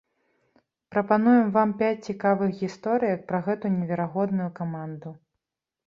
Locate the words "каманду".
4.63-5.19